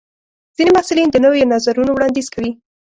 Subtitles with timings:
[0.55, 2.51] ځینې محصلین د نویو نظرونو وړاندیز کوي.